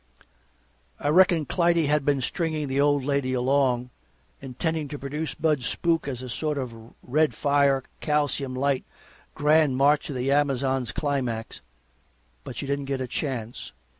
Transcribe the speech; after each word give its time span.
I 0.99 1.09
reckon 1.09 1.45
Clytie 1.45 1.85
had 1.85 2.03
been 2.03 2.21
stringing 2.21 2.67
the 2.69 2.81
old 2.81 3.03
lady 3.03 3.33
along, 3.33 3.91
intending 4.41 4.87
to 4.87 4.97
produce 4.97 5.35
Bud's 5.35 5.67
spook 5.67 6.07
as 6.07 6.23
a 6.23 6.27
sort 6.29 6.57
of 6.57 6.73
red 7.03 7.35
fire, 7.35 7.83
calcium 7.99 8.55
light, 8.55 8.83
grand 9.35 9.77
march 9.77 10.09
of 10.09 10.15
the 10.15 10.31
Amazons 10.31 10.91
climax, 10.91 11.61
but 12.43 12.55
she 12.55 12.65
didn't 12.65 12.85
get 12.85 12.99
a 12.99 13.05
chance. 13.05 13.73